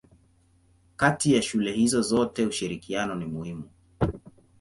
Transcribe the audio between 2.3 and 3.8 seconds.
ushirikiano ni muhimu.